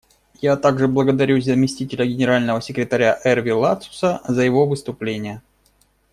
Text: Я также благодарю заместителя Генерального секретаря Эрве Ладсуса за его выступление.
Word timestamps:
Я 0.41 0.57
также 0.57 0.87
благодарю 0.87 1.39
заместителя 1.39 2.03
Генерального 2.07 2.59
секретаря 2.59 3.19
Эрве 3.23 3.53
Ладсуса 3.53 4.19
за 4.27 4.41
его 4.41 4.65
выступление. 4.65 5.43